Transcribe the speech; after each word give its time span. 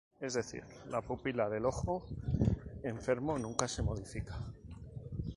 Es 0.19 0.33
decir, 0.33 0.63
la 0.87 1.03
pupila 1.03 1.47
del 1.47 1.63
ojo 1.67 2.07
enfermo 2.81 3.37
nunca 3.37 3.67
se 3.67 3.83
modifica. 3.83 4.35